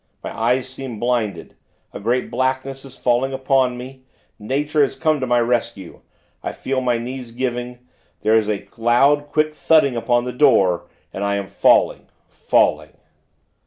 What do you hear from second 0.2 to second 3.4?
My eyes seem blinded. A great blackness is falling